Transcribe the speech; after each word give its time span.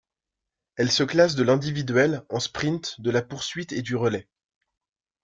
Elle 0.77 0.89
se 0.91 1.03
classe 1.03 1.35
de 1.35 1.43
l'Individuel, 1.43 2.23
en 2.29 2.39
sprint, 2.39 2.99
de 3.01 3.11
la 3.11 3.21
poursuite 3.21 3.71
et 3.71 3.83
du 3.83 3.95
relais. 3.95 4.27